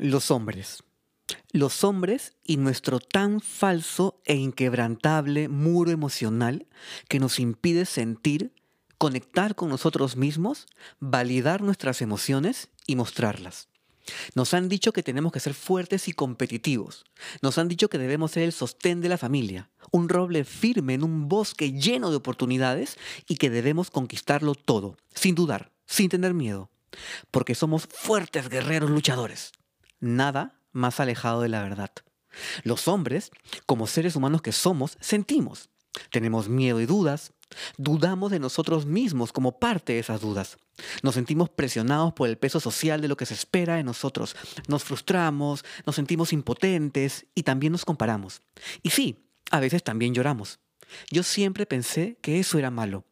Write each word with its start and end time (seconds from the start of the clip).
Los 0.00 0.30
hombres. 0.30 0.84
Los 1.50 1.82
hombres 1.82 2.36
y 2.44 2.56
nuestro 2.56 3.00
tan 3.00 3.40
falso 3.40 4.22
e 4.24 4.36
inquebrantable 4.36 5.48
muro 5.48 5.90
emocional 5.90 6.68
que 7.08 7.18
nos 7.18 7.40
impide 7.40 7.84
sentir, 7.84 8.52
conectar 8.96 9.56
con 9.56 9.70
nosotros 9.70 10.16
mismos, 10.16 10.68
validar 11.00 11.62
nuestras 11.62 12.00
emociones 12.00 12.68
y 12.86 12.94
mostrarlas. 12.94 13.66
Nos 14.36 14.54
han 14.54 14.68
dicho 14.68 14.92
que 14.92 15.02
tenemos 15.02 15.32
que 15.32 15.40
ser 15.40 15.52
fuertes 15.52 16.06
y 16.06 16.12
competitivos. 16.12 17.04
Nos 17.42 17.58
han 17.58 17.66
dicho 17.66 17.90
que 17.90 17.98
debemos 17.98 18.30
ser 18.30 18.44
el 18.44 18.52
sostén 18.52 19.00
de 19.00 19.08
la 19.08 19.18
familia, 19.18 19.68
un 19.90 20.08
roble 20.08 20.44
firme 20.44 20.94
en 20.94 21.02
un 21.02 21.28
bosque 21.28 21.72
lleno 21.72 22.10
de 22.10 22.16
oportunidades 22.16 22.96
y 23.26 23.34
que 23.34 23.50
debemos 23.50 23.90
conquistarlo 23.90 24.54
todo, 24.54 24.96
sin 25.12 25.34
dudar, 25.34 25.72
sin 25.86 26.08
tener 26.08 26.34
miedo, 26.34 26.70
porque 27.32 27.56
somos 27.56 27.88
fuertes 27.90 28.48
guerreros 28.48 28.90
luchadores. 28.90 29.50
Nada 30.00 30.60
más 30.72 31.00
alejado 31.00 31.42
de 31.42 31.48
la 31.48 31.62
verdad. 31.62 31.90
Los 32.62 32.88
hombres, 32.88 33.30
como 33.66 33.86
seres 33.86 34.16
humanos 34.16 34.42
que 34.42 34.52
somos, 34.52 34.96
sentimos. 35.00 35.70
Tenemos 36.10 36.48
miedo 36.48 36.80
y 36.80 36.86
dudas. 36.86 37.32
Dudamos 37.76 38.30
de 38.30 38.38
nosotros 38.38 38.86
mismos 38.86 39.32
como 39.32 39.58
parte 39.58 39.94
de 39.94 39.98
esas 40.00 40.20
dudas. 40.20 40.58
Nos 41.02 41.14
sentimos 41.14 41.48
presionados 41.48 42.12
por 42.12 42.28
el 42.28 42.38
peso 42.38 42.60
social 42.60 43.00
de 43.00 43.08
lo 43.08 43.16
que 43.16 43.26
se 43.26 43.34
espera 43.34 43.76
de 43.76 43.84
nosotros. 43.84 44.36
Nos 44.68 44.84
frustramos, 44.84 45.64
nos 45.86 45.96
sentimos 45.96 46.32
impotentes 46.32 47.26
y 47.34 47.42
también 47.42 47.72
nos 47.72 47.84
comparamos. 47.84 48.42
Y 48.82 48.90
sí, 48.90 49.26
a 49.50 49.60
veces 49.60 49.82
también 49.82 50.14
lloramos. 50.14 50.60
Yo 51.10 51.22
siempre 51.22 51.66
pensé 51.66 52.18
que 52.20 52.38
eso 52.38 52.58
era 52.58 52.70
malo. 52.70 53.04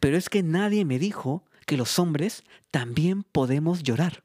Pero 0.00 0.16
es 0.16 0.28
que 0.28 0.42
nadie 0.42 0.84
me 0.84 0.98
dijo 0.98 1.44
que 1.66 1.76
los 1.76 1.98
hombres 1.98 2.44
también 2.70 3.22
podemos 3.22 3.82
llorar. 3.82 4.24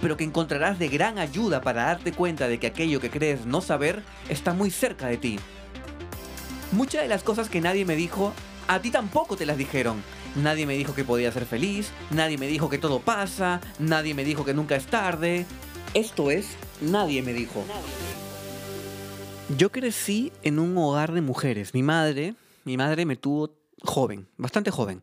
pero 0.00 0.16
que 0.16 0.24
encontrarás 0.24 0.78
de 0.78 0.88
gran 0.88 1.18
ayuda 1.18 1.60
para 1.60 1.84
darte 1.84 2.12
cuenta 2.12 2.48
de 2.48 2.58
que 2.58 2.66
aquello 2.66 3.00
que 3.00 3.10
crees 3.10 3.46
no 3.46 3.60
saber 3.60 4.02
está 4.28 4.52
muy 4.52 4.70
cerca 4.70 5.06
de 5.06 5.16
ti. 5.16 5.38
Muchas 6.72 7.02
de 7.02 7.08
las 7.08 7.22
cosas 7.22 7.48
que 7.48 7.60
nadie 7.60 7.84
me 7.84 7.96
dijo, 7.96 8.32
a 8.68 8.80
ti 8.80 8.90
tampoco 8.90 9.36
te 9.36 9.46
las 9.46 9.56
dijeron. 9.56 10.02
Nadie 10.34 10.66
me 10.66 10.76
dijo 10.76 10.94
que 10.94 11.04
podía 11.04 11.32
ser 11.32 11.46
feliz, 11.46 11.92
nadie 12.10 12.36
me 12.36 12.46
dijo 12.46 12.68
que 12.68 12.78
todo 12.78 13.00
pasa, 13.00 13.60
nadie 13.78 14.12
me 14.12 14.24
dijo 14.24 14.44
que 14.44 14.52
nunca 14.52 14.76
es 14.76 14.86
tarde. 14.86 15.46
Esto 15.94 16.30
es, 16.30 16.48
nadie 16.82 17.22
me 17.22 17.32
dijo. 17.32 17.64
Yo 19.56 19.70
crecí 19.70 20.32
en 20.42 20.58
un 20.58 20.76
hogar 20.76 21.12
de 21.12 21.22
mujeres. 21.22 21.72
Mi 21.72 21.82
madre, 21.82 22.34
mi 22.64 22.76
madre 22.76 23.06
me 23.06 23.16
tuvo 23.16 23.54
joven, 23.82 24.28
bastante 24.36 24.70
joven. 24.70 25.02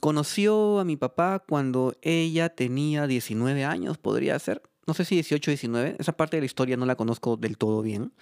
conoció 0.00 0.80
a 0.80 0.84
mi 0.84 0.96
papá 0.96 1.44
cuando 1.46 1.96
ella 2.02 2.48
tenía 2.48 3.06
19 3.06 3.64
años, 3.64 3.98
podría 3.98 4.38
ser. 4.38 4.62
No 4.86 4.94
sé 4.94 5.04
si 5.04 5.16
18 5.16 5.50
o 5.50 5.52
19. 5.52 5.96
Esa 5.98 6.16
parte 6.16 6.36
de 6.36 6.42
la 6.42 6.46
historia 6.46 6.76
no 6.76 6.86
la 6.86 6.96
conozco 6.96 7.36
del 7.36 7.58
todo 7.58 7.82
bien. 7.82 8.12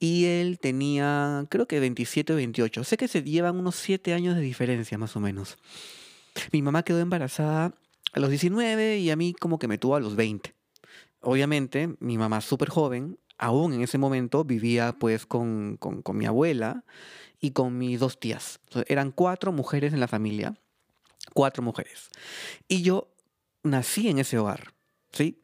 Y 0.00 0.24
él 0.24 0.58
tenía, 0.58 1.46
creo 1.48 1.68
que 1.68 1.78
27 1.78 2.32
o 2.32 2.36
28. 2.36 2.82
Sé 2.82 2.96
que 2.96 3.06
se 3.06 3.22
llevan 3.22 3.56
unos 3.56 3.76
7 3.76 4.12
años 4.12 4.34
de 4.34 4.40
diferencia, 4.40 4.98
más 4.98 5.14
o 5.14 5.20
menos. 5.20 5.58
Mi 6.50 6.60
mamá 6.60 6.82
quedó 6.82 6.98
embarazada 6.98 7.74
a 8.12 8.20
los 8.20 8.30
19 8.30 8.98
y 8.98 9.10
a 9.10 9.16
mí 9.16 9.32
como 9.32 9.60
que 9.60 9.68
me 9.68 9.78
tuvo 9.78 9.94
a 9.94 10.00
los 10.00 10.16
20. 10.16 10.54
Obviamente, 11.20 11.94
mi 12.00 12.18
mamá 12.18 12.40
súper 12.40 12.68
joven, 12.68 13.18
aún 13.38 13.74
en 13.74 13.82
ese 13.82 13.96
momento 13.96 14.44
vivía 14.44 14.96
pues 14.98 15.24
con, 15.24 15.76
con, 15.78 16.02
con 16.02 16.16
mi 16.16 16.26
abuela 16.26 16.84
y 17.42 17.50
con 17.50 17.76
mis 17.76 18.00
dos 18.00 18.18
tías. 18.18 18.60
eran 18.86 19.10
cuatro 19.10 19.52
mujeres 19.52 19.92
en 19.92 20.00
la 20.00 20.08
familia, 20.08 20.54
cuatro 21.34 21.62
mujeres. 21.62 22.08
Y 22.68 22.80
yo 22.82 23.12
nací 23.62 24.08
en 24.08 24.18
ese 24.18 24.38
hogar, 24.38 24.72
¿sí? 25.12 25.42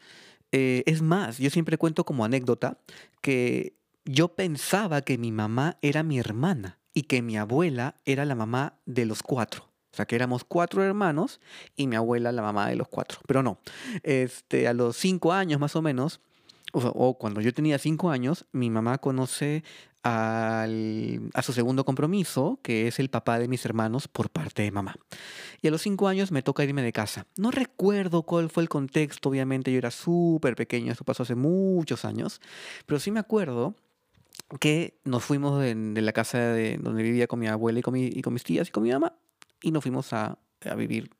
Eh, 0.53 0.85
es 0.87 1.03
más, 1.03 1.37
yo 1.37 1.51
siempre 1.51 1.77
cuento 1.77 2.05
como 2.05 2.25
anécdota 2.25 2.79
que 3.21 3.77
yo 4.07 4.29
pensaba 4.29 5.03
que 5.03 5.19
mi 5.19 5.33
mamá 5.33 5.77
era 5.83 6.03
mi 6.03 6.19
hermana 6.19 6.79
y 6.95 7.03
que 7.03 7.21
mi 7.21 7.37
abuela 7.37 8.01
era 8.07 8.25
la 8.25 8.35
mamá 8.35 8.79
de 8.87 9.05
los 9.05 9.23
cuatro. 9.23 9.65
O 9.93 9.97
sea, 9.97 10.07
que 10.07 10.15
éramos 10.15 10.45
cuatro 10.45 10.85
hermanos 10.85 11.41
y 11.77 11.89
mi 11.89 11.97
abuela 11.97 12.31
la 12.31 12.43
mamá 12.43 12.69
de 12.69 12.77
los 12.77 12.89
cuatro. 12.89 13.19
Pero 13.27 13.43
no, 13.43 13.59
este, 14.05 14.69
a 14.69 14.73
los 14.73 14.97
cinco 14.97 15.33
años 15.33 15.59
más 15.59 15.75
o 15.75 15.83
menos, 15.83 16.21
o, 16.73 17.19
cuando 17.19 17.41
yo 17.41 17.53
tenía 17.53 17.79
cinco 17.79 18.11
años, 18.11 18.47
mi 18.53 18.71
mamá 18.71 18.99
conoce 18.99 19.65
a 20.03 21.43
su 21.43 21.53
segundo 21.53 21.85
compromiso, 21.85 22.61
que 22.63 22.87
es 22.87 22.99
el 22.99 23.11
papá 23.11 23.39
de 23.39 23.49
mis 23.49 23.65
hermanos 23.65 24.09
por 24.09 24.31
parte 24.31 24.63
de 24.63 24.71
mamá. 24.71 24.97
Y 25.61 25.69
a 25.69 25.71
los 25.71 25.83
cinco 25.83 26.09
años 26.09 26.31
me 26.31 26.43
toca 26.43 26.65
irme 26.65 26.83
de 26.83 26.93
casa. 26.93 27.27
No 27.37 27.51
recuerdo 27.51 28.23
cuál 28.23 28.49
fue 28.49 28.63
el 28.63 28.69
contexto, 28.69 29.29
obviamente 29.29 29.73
yo 29.73 29.79
era 29.79 29.91
súper 29.91 30.55
pequeño, 30.55 30.93
eso 30.93 31.05
pasó 31.05 31.25
hace 31.25 31.35
muchos 31.35 32.05
años, 32.05 32.41
pero 32.87 33.01
sí 33.01 33.11
me 33.11 33.21
acuerdo 33.21 33.75
que 34.61 34.99
nos 35.05 35.25
fuimos 35.25 35.61
de, 35.61 35.75
la 36.01 36.13
casa 36.13 36.39
de 36.39 36.79
donde 36.79 37.03
vivía 37.03 37.27
con 37.27 37.39
mi 37.41 37.49
abuela 37.49 37.81
y 37.81 37.83
con, 37.83 37.95
mis 37.95 38.45
tías 38.45 38.69
y 38.69 38.71
con 38.71 38.83
mi 38.83 38.91
mamá 38.91 39.15
y 39.61 39.73
nos 39.73 39.83
fuimos 39.83 40.13
a, 40.13 40.39
vivir 40.77 41.11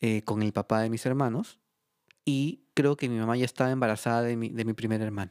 eh, 0.00 0.22
con 0.22 0.42
el 0.42 0.52
papá 0.52 0.80
de 0.80 0.90
mis 0.90 1.06
hermanos 1.06 1.58
y 2.24 2.64
creo 2.74 2.96
que 2.96 3.08
mi 3.08 3.18
mamá 3.18 3.36
ya 3.36 3.44
estaba 3.44 3.70
embarazada 3.70 4.22
de 4.22 4.36
mi 4.36 4.72
primer 4.72 5.00
hermano. 5.00 5.30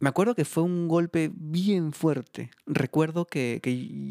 Me 0.00 0.08
acuerdo 0.08 0.34
que 0.34 0.46
fue 0.46 0.62
un 0.62 0.88
golpe 0.88 1.30
bien 1.34 1.92
fuerte. 1.92 2.50
Recuerdo 2.66 3.26
que, 3.26 3.60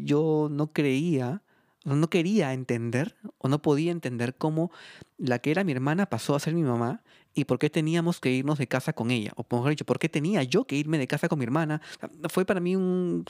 yo 0.04 0.48
no 0.48 0.72
creía, 0.72 1.42
no 1.84 2.08
quería 2.08 2.52
entender 2.52 3.16
o 3.38 3.48
no 3.48 3.60
podía 3.60 3.90
entender 3.90 4.36
cómo 4.36 4.70
la 5.18 5.40
que 5.40 5.50
era 5.50 5.64
mi 5.64 5.72
hermana 5.72 6.06
pasó 6.06 6.36
a 6.36 6.40
ser 6.40 6.54
mi 6.54 6.62
mamá 6.62 7.02
y 7.34 7.44
por 7.44 7.58
qué 7.58 7.70
teníamos 7.70 8.20
que 8.20 8.30
irnos 8.30 8.58
de 8.58 8.68
casa 8.68 8.92
con 8.92 9.10
ella. 9.10 9.32
O 9.34 9.44
mejor 9.50 9.70
dicho, 9.70 9.84
por 9.84 9.98
qué 9.98 10.08
tenía 10.08 10.44
yo 10.44 10.64
que 10.64 10.76
irme 10.76 10.96
de 10.96 11.08
casa 11.08 11.28
con 11.28 11.40
mi 11.40 11.44
hermana. 11.44 11.82
Fue 12.28 12.44
para 12.44 12.60
mí 12.60 12.76
un, 12.76 13.24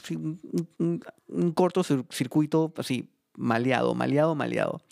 un, 0.79 1.53
corto 1.53 1.83
circuito 1.83 2.75
así, 2.77 3.09
maleado, 3.37 3.95
maleado, 3.95 4.35
maleado. 4.35 4.83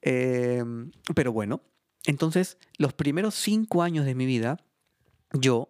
Em, 0.00 0.90
pero 1.14 1.32
bueno, 1.32 1.60
entonces 2.06 2.56
los 2.78 2.94
primeros 2.94 3.34
cinco 3.34 3.82
años 3.82 4.06
de 4.06 4.14
mi 4.14 4.24
vida 4.24 4.58
yo 5.32 5.68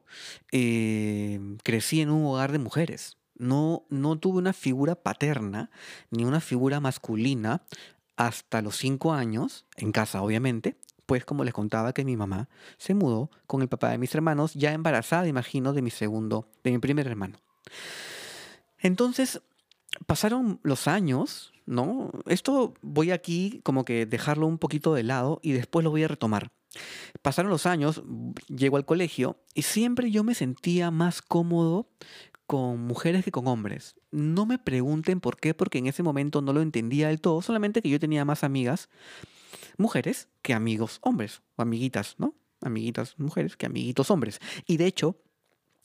eh, 0.53 1.41
crecí 1.65 2.01
en 2.01 2.11
un 2.11 2.27
hogar 2.27 2.53
de 2.53 2.59
mujeres. 2.59 3.17
No, 3.37 3.85
no 3.89 4.19
tuve 4.19 4.39
una 4.39 4.53
figura 4.53 4.97
paterna 4.97 5.71
ni 6.11 6.25
una 6.25 6.41
figura 6.41 6.81
masculina 6.81 7.63
hasta 8.17 8.63
los 8.63 8.77
cinco 8.77 9.13
años, 9.13 9.65
en 9.77 9.93
casa 9.93 10.23
obviamente, 10.23 10.77
pues 11.07 11.25
como 11.25 11.45
les 11.45 11.55
contaba 11.55 11.95
que 11.95 12.05
mi 12.05 12.17
mamá 12.17 12.49
se 12.77 12.95
mudó 12.95 13.31
con 13.47 13.63
el 13.63 13.69
papá 13.69 13.91
de 13.91 13.99
mis 13.99 14.15
hermanos, 14.15 14.55
ya 14.55 14.73
embarazada, 14.73 15.29
imagino, 15.29 15.73
de 15.73 15.83
mi 15.83 15.91
segundo, 15.91 16.51
de 16.65 16.73
mi 16.73 16.79
primer 16.79 17.07
hermano. 17.07 17.39
Entonces, 18.79 19.41
pasaron 20.07 20.61
los 20.63 20.89
años, 20.89 21.53
¿no? 21.69 22.11
Esto 22.27 22.75
voy 22.81 23.11
aquí 23.11 23.61
como 23.63 23.85
que 23.85 24.07
dejarlo 24.07 24.47
un 24.47 24.59
poquito 24.59 24.95
de 24.95 25.03
lado 25.03 25.39
y 25.43 25.53
después 25.53 25.85
lo 25.85 25.91
voy 25.91 26.03
a 26.03 26.09
retomar. 26.09 26.51
Pasaron 27.23 27.51
los 27.51 27.67
años, 27.67 28.03
llego 28.49 28.77
al 28.77 28.85
colegio 28.85 29.41
y 29.55 29.63
siempre 29.63 30.11
yo 30.11 30.25
me 30.25 30.35
sentía 30.35 30.91
más 30.91 31.23
cómodo 31.23 31.89
con 32.47 32.81
mujeres 32.81 33.25
que 33.25 33.31
con 33.31 33.47
hombres. 33.47 33.95
No 34.11 34.47
me 34.47 34.59
pregunten 34.59 35.21
por 35.21 35.37
qué, 35.37 35.53
porque 35.53 35.79
en 35.79 35.87
ese 35.87 36.03
momento 36.03 36.41
no 36.41 36.53
lo 36.53 36.63
entendía 36.63 37.09
del 37.09 37.21
todo, 37.21 37.43
solamente 37.43 37.83
que 37.83 37.91
yo 37.91 38.01
tenía 38.01 38.25
más 38.25 38.43
amigas 38.43 38.89
mujeres 39.77 40.29
que 40.43 40.55
amigos 40.55 40.99
hombres, 41.03 41.43
o 41.57 41.63
amiguitas, 41.63 42.17
¿no? 42.19 42.35
Amiguitas 42.63 43.19
mujeres 43.19 43.57
que 43.57 43.67
amiguitos 43.67 44.11
hombres. 44.11 44.41
Y 44.67 44.79
de 44.79 44.87
hecho, 44.87 45.21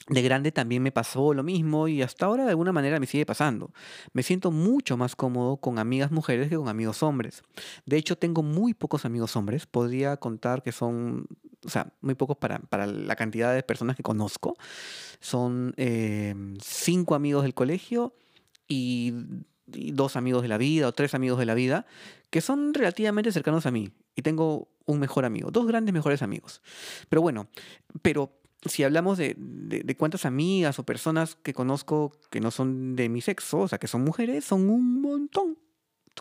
de 0.08 0.22
grande 0.22 0.52
también 0.52 0.84
me 0.84 0.92
pasó 0.92 1.34
lo 1.34 1.44
mismo 1.44 1.88
y 1.88 2.02
hasta 2.02 2.26
ahora 2.26 2.44
de 2.44 2.50
alguna 2.50 2.74
manera 2.74 3.00
me 3.00 3.08
sigue 3.08 3.26
pasando. 3.26 3.72
Me 4.12 4.22
siento 4.22 4.52
mucho 4.52 4.98
más 4.98 5.16
cómodo 5.16 5.58
con 5.58 5.80
amigas 5.80 6.12
mujeres 6.12 6.50
que 6.50 6.58
con 6.58 6.68
amigos 6.68 7.04
hombres. 7.04 7.42
De 7.86 7.96
hecho, 7.98 8.18
tengo 8.18 8.44
muy 8.44 8.74
pocos 8.74 9.06
amigos 9.06 9.36
hombres. 9.38 9.66
Podría 9.66 10.18
contar 10.18 10.62
que 10.62 10.74
son, 10.74 11.28
o 11.66 11.70
sea, 11.70 11.94
muy 12.02 12.16
pocos 12.16 12.36
para, 12.36 12.60
para 12.60 12.86
la 12.86 13.16
cantidad 13.16 13.54
de 13.54 13.64
personas 13.64 13.96
que 13.96 14.04
conozco. 14.04 14.58
Son 15.22 15.74
eh, 15.78 16.36
cinco 16.62 17.16
amigos 17.16 17.44
del 17.44 17.54
colegio 17.54 18.14
y, 18.68 19.14
y 19.72 19.92
dos 19.92 20.18
amigos 20.18 20.42
de 20.42 20.50
la 20.50 20.58
vida 20.58 20.90
o 20.90 20.92
tres 20.92 21.14
amigos 21.14 21.40
de 21.40 21.46
la 21.46 21.54
vida 21.54 21.86
que 22.30 22.42
son 22.42 22.74
relativamente 22.74 23.32
cercanos 23.32 23.66
a 23.66 23.72
mí. 23.72 23.90
Y 24.16 24.22
tengo 24.22 24.68
un 24.86 25.00
mejor 25.00 25.24
amigo, 25.24 25.50
dos 25.50 25.66
grandes 25.66 25.94
mejores 25.94 26.22
amigos. 26.22 26.62
Pero 27.08 27.22
bueno, 27.22 27.48
pero 28.02 28.43
si 28.66 28.84
hablamos 28.84 29.18
de, 29.18 29.36
de, 29.38 29.96
cuántas 29.96 30.26
amigas 30.26 30.80
o 30.80 30.86
personas 30.86 31.36
que 31.36 31.54
conozco 31.54 32.14
que 32.30 32.40
no 32.40 32.52
son 32.52 32.96
de 32.96 33.10
mi 33.10 33.22
sexo, 33.22 33.60
o 33.60 33.68
sea, 33.68 33.78
que 33.78 33.88
son 33.88 34.04
mujeres, 34.04 34.46
son 34.46 34.70
un 34.70 35.02
montón. 35.02 35.58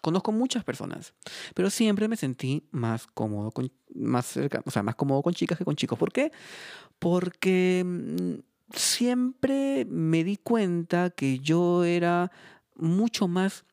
Conozco 0.00 0.32
muchas 0.32 0.64
personas, 0.64 1.12
pero 1.54 1.68
siempre 1.68 2.08
me 2.08 2.16
sentí 2.16 2.66
más 2.70 3.06
cómodo 3.06 3.50
con 3.50 3.70
más 3.94 4.26
cerca, 4.26 4.62
o 4.64 4.70
sea, 4.70 4.82
más 4.82 4.94
cómodo 4.94 5.22
con 5.22 5.34
chicas 5.34 5.58
que 5.58 5.64
con 5.64 5.76
chicos. 5.76 5.98
¿Por 5.98 6.12
qué? 6.12 6.32
Porque 6.98 7.84
mm, 7.84 8.40
siempre 8.74 9.84
me 9.84 10.24
di 10.24 10.38
cuenta 10.38 11.10
que 11.10 11.40
yo 11.40 11.84
era 11.84 12.32
mucho 12.74 13.28
más 13.28 13.64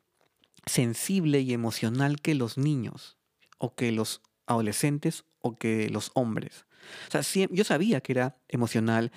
sensible 0.65 1.39
y 1.39 1.54
emocional 1.54 2.19
que 2.22 2.36
los 2.36 2.57
niños 2.57 3.18
o 3.57 3.74
que 3.75 3.92
los 3.92 4.22
adolescentes 4.45 5.24
o 5.42 5.56
que 5.56 5.89
los 5.89 6.12
hombres. 6.13 6.65
O 7.07 7.21
sea, 7.21 7.47
yo 7.51 7.63
sabía 7.63 8.01
que 8.01 8.13
era 8.13 8.37
emocional. 8.47 9.11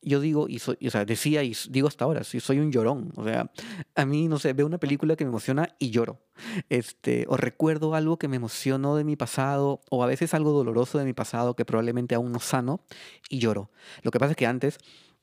Yo 0.00 0.20
digo, 0.20 0.48
y 0.48 0.60
soy, 0.60 0.78
o 0.86 0.90
sea, 0.90 1.04
decía 1.04 1.42
y 1.42 1.56
digo 1.70 1.88
hasta 1.88 2.04
ahora, 2.04 2.22
soy 2.22 2.58
un 2.60 2.70
llorón. 2.70 3.12
O 3.16 3.24
sea, 3.24 3.50
a 3.96 4.04
mí, 4.04 4.28
no 4.28 4.38
sé, 4.38 4.52
veo 4.52 4.66
una 4.66 4.78
película 4.78 5.16
que 5.16 5.24
me 5.24 5.30
emociona 5.30 5.74
y 5.78 5.90
lloro. 5.90 6.20
Este, 6.68 7.26
o 7.28 7.36
recuerdo 7.36 7.94
algo 7.94 8.16
que 8.16 8.28
me 8.28 8.36
emocionó 8.36 8.94
de 8.94 9.04
mi 9.04 9.16
pasado, 9.16 9.80
o 9.90 10.04
a 10.04 10.06
veces 10.06 10.34
algo 10.34 10.52
doloroso 10.52 10.98
de 10.98 11.04
mi 11.04 11.14
pasado 11.14 11.56
que 11.56 11.64
probablemente 11.64 12.14
aún 12.14 12.30
no 12.30 12.38
sano, 12.38 12.80
y 13.28 13.40
lloro. 13.40 13.70
Lo 14.02 14.12
que 14.12 14.20
pasa 14.20 14.32
es 14.32 14.36
que 14.36 14.46
antes 14.46 14.78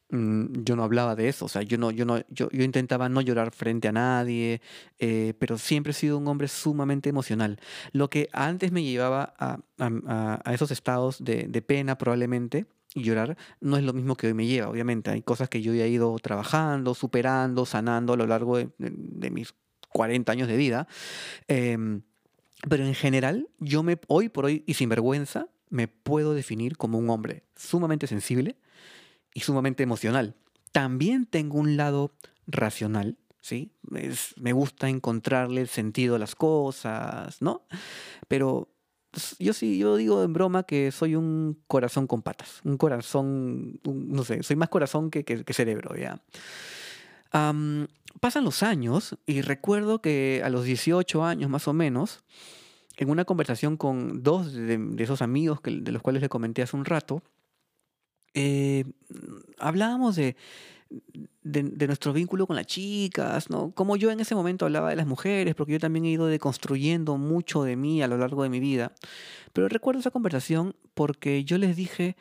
yo 0.10 0.76
no 0.76 0.84
hablaba 0.84 1.16
de 1.16 1.28
eso, 1.28 1.46
o 1.46 1.48
sea, 1.48 1.64
yo, 1.64 1.78
no, 1.78 1.92
yo, 1.92 2.06
no, 2.06 2.20
yo, 2.30 2.50
yo 2.52 2.64
intentaba 2.64 3.10
no 3.10 3.22
llorar 3.22 3.52
frente 3.52 3.88
a 3.88 3.92
nadie, 3.92 4.62
eh, 5.00 5.34
pero 5.40 5.58
siempre 5.58 5.92
he 5.92 5.94
sido 5.94 6.18
un 6.18 6.28
hombre 6.28 6.48
sumamente 6.48 7.10
emocional. 7.10 7.60
Lo 7.92 8.10
que 8.10 8.30
antes 8.32 8.72
me 8.72 8.84
llevaba 8.84 9.34
a, 9.38 9.60
a, 9.80 10.42
a 10.44 10.54
esos 10.54 10.72
estados 10.72 11.24
de, 11.24 11.48
de, 11.48 11.62
pena 11.62 11.98
probablemente 11.98 12.68
y 12.94 13.04
llorar 13.04 13.36
no 13.60 13.78
es 13.78 13.84
lo 13.84 13.94
mismo 13.94 14.16
que 14.16 14.28
hoy 14.28 14.34
me 14.34 14.46
lleva, 14.46 14.70
obviamente. 14.70 15.10
Hay 15.10 15.22
cosas 15.24 15.50
que 15.50 15.62
yo 15.62 15.74
he 15.74 15.88
ido 15.90 16.18
trabajando, 16.20 16.94
superando, 16.94 17.66
sanando 17.66 18.14
a 18.14 18.18
lo 18.18 18.28
largo 18.28 18.58
de, 18.58 18.70
de, 18.78 19.32
mis 19.32 19.56
40 19.90 20.32
años 20.32 20.48
de 20.48 20.56
vida. 20.56 20.88
Eh, 21.48 22.00
pero 22.70 22.86
en 22.86 22.96
general, 22.96 23.48
yo 23.60 23.84
me, 23.84 23.98
hoy 24.08 24.30
por 24.30 24.46
hoy 24.46 24.64
y 24.66 24.76
sin 24.76 24.90
vergüenza, 24.90 25.48
me 25.70 25.88
puedo 25.88 26.34
definir 26.34 26.78
como 26.78 26.98
un 26.98 27.10
hombre 27.10 27.44
sumamente 27.56 28.08
sensible, 28.08 28.56
y 29.36 29.42
sumamente 29.42 29.84
emocional. 29.84 30.34
También 30.72 31.28
tengo 31.28 31.60
un 31.60 31.78
lado 31.78 32.12
racional, 32.48 33.18
¿sí? 33.42 33.72
me 34.38 34.54
gusta 34.54 34.90
encontrarle 34.90 35.62
el 35.62 35.68
sentido 35.68 36.16
a 36.16 36.20
las 36.20 36.34
cosas, 36.36 37.42
¿no? 37.42 37.68
Pero 38.28 38.70
yo 39.40 39.54
sí, 39.54 39.78
yo 39.78 39.96
digo 39.98 40.24
en 40.24 40.34
broma 40.34 40.64
que 40.64 40.92
soy 40.92 41.16
un 41.16 41.62
corazón 41.68 42.08
con 42.08 42.22
patas, 42.22 42.62
un 42.64 42.78
corazón, 42.78 43.80
no 43.84 44.24
sé, 44.24 44.42
soy 44.42 44.56
más 44.56 44.70
corazón 44.70 45.12
que, 45.12 45.24
que, 45.24 45.54
cerebro, 45.54 45.96
¿ya? 45.96 46.22
pasan 48.22 48.46
los 48.46 48.64
años 48.64 49.18
y 49.26 49.42
recuerdo 49.42 50.02
que 50.02 50.42
a 50.46 50.50
los 50.50 50.64
18 50.64 51.26
años 51.26 51.50
más 51.50 51.68
o 51.68 51.74
menos, 51.74 52.24
en 52.96 53.10
una 53.10 53.26
conversación 53.26 53.76
con 53.76 54.24
dos 54.24 54.54
de, 54.54 54.78
de 54.78 55.04
esos 55.04 55.22
amigos 55.22 55.60
que, 55.60 55.72
de 55.72 55.92
los 55.92 56.02
cuales 56.02 56.22
le 56.22 56.30
comenté 56.30 56.62
hace 56.62 56.78
un 56.78 56.86
rato, 56.86 57.22
eh, 58.36 58.84
hablábamos 59.58 60.16
de, 60.16 60.36
de, 61.42 61.88
nuestro 61.88 62.14
vínculo 62.14 62.48
con 62.48 62.56
las 62.56 62.66
chicas, 62.66 63.50
¿no? 63.50 63.72
Como 63.72 63.96
yo 63.96 64.12
en 64.12 64.20
ese 64.20 64.36
momento 64.36 64.66
hablaba 64.66 64.90
de 64.90 64.96
las 64.96 65.08
mujeres, 65.08 65.56
porque 65.56 65.74
yo 65.74 65.80
también 65.80 66.06
he 66.06 66.12
ido 66.12 66.28
deconstruyendo 66.28 67.18
mucho 67.18 67.64
de 67.64 67.76
mí 67.76 68.02
a 68.02 68.08
lo 68.08 68.18
largo 68.18 68.44
de 68.44 68.50
mi 68.50 68.60
vida. 68.60 68.94
Pero 69.54 69.68
recuerdo 69.68 70.00
esa 70.00 70.12
conversación 70.12 70.76
porque 70.94 71.44
yo 71.44 71.58
les 71.58 71.76
dije, 71.76 72.16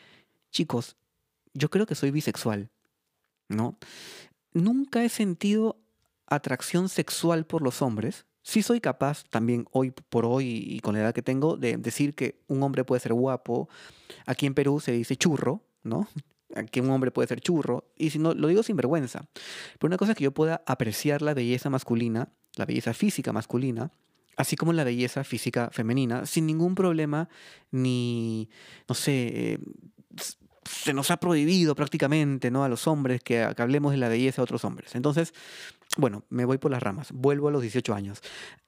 chicos, 0.50 0.96
yo 1.52 1.68
creo 1.68 1.86
que 1.86 1.94
soy 1.94 2.10
bisexual, 2.10 2.70
¿no? 3.48 3.76
Nunca 4.52 5.04
he 5.04 5.08
sentido 5.08 5.78
atracción 6.26 6.88
sexual 6.88 7.44
por 7.44 7.62
los 7.62 7.82
hombres. 7.82 8.26
Sí 8.42 8.62
soy 8.62 8.80
capaz 8.80 9.24
también 9.30 9.66
hoy 9.72 9.90
por 9.90 10.26
hoy 10.26 10.64
y 10.66 10.80
con 10.80 10.94
la 10.94 11.00
edad 11.00 11.14
que 11.14 11.22
tengo 11.22 11.56
de 11.56 11.76
decir 11.76 12.14
que 12.14 12.40
un 12.46 12.62
hombre 12.62 12.84
puede 12.84 13.00
ser 13.00 13.14
guapo. 13.14 13.68
Aquí 14.26 14.46
en 14.46 14.54
Perú 14.54 14.80
se 14.80 14.92
dice 14.92 15.16
churro, 15.16 15.62
¿no? 15.84 16.08
Que 16.70 16.80
un 16.80 16.90
hombre 16.90 17.10
puede 17.10 17.28
ser 17.28 17.40
churro, 17.40 17.84
y 17.96 18.10
si 18.10 18.18
no, 18.18 18.34
lo 18.34 18.48
digo 18.48 18.62
sin 18.62 18.76
vergüenza. 18.76 19.26
Pero 19.78 19.88
una 19.88 19.96
cosa 19.96 20.12
es 20.12 20.18
que 20.18 20.24
yo 20.24 20.32
pueda 20.32 20.62
apreciar 20.66 21.22
la 21.22 21.34
belleza 21.34 21.70
masculina, 21.70 22.28
la 22.56 22.64
belleza 22.64 22.94
física 22.94 23.32
masculina, 23.32 23.92
así 24.36 24.56
como 24.56 24.72
la 24.72 24.84
belleza 24.84 25.24
física 25.24 25.70
femenina, 25.72 26.26
sin 26.26 26.46
ningún 26.46 26.74
problema, 26.74 27.28
ni, 27.70 28.48
no 28.88 28.94
sé, 28.94 29.58
se 30.64 30.92
nos 30.92 31.10
ha 31.10 31.18
prohibido 31.18 31.74
prácticamente 31.74 32.50
¿no? 32.50 32.64
a 32.64 32.68
los 32.68 32.86
hombres 32.86 33.22
que, 33.22 33.42
hablemos 33.42 33.92
de 33.92 33.98
la 33.98 34.08
belleza 34.08 34.42
de 34.42 34.44
otros 34.44 34.64
hombres. 34.64 34.94
Entonces, 34.94 35.32
bueno, 35.96 36.24
me 36.30 36.44
voy 36.44 36.58
por 36.58 36.70
las 36.70 36.82
ramas, 36.82 37.12
vuelvo 37.12 37.48
a 37.48 37.50
los 37.50 37.62
18 37.62 37.94
años. 37.94 38.20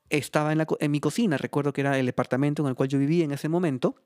Estaba 0.08 0.52
en, 0.52 0.58
la, 0.58 0.66
en 0.78 0.90
mi 0.90 1.00
cocina, 1.00 1.36
recuerdo 1.36 1.72
que 1.72 1.80
era 1.80 1.98
el 1.98 2.06
departamento 2.06 2.62
en 2.62 2.68
el 2.68 2.74
cual 2.74 2.88
yo 2.88 2.98
vivía 2.98 3.24
en 3.24 3.32
ese 3.32 3.48
momento, 3.48 3.96